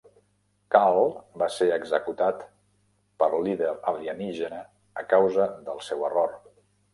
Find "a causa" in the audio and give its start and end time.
5.03-5.47